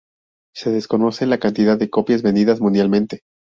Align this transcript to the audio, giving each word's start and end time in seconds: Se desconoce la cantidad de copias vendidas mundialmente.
Se 0.55 0.71
desconoce 0.71 1.27
la 1.27 1.37
cantidad 1.37 1.77
de 1.77 1.91
copias 1.91 2.23
vendidas 2.23 2.59
mundialmente. 2.59 3.21